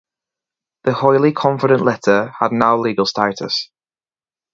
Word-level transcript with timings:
The 0.83 0.93
highly 0.95 1.31
confident 1.31 1.81
letter 1.83 2.33
had 2.39 2.51
no 2.51 2.75
legal 2.79 3.05
status. 3.05 3.69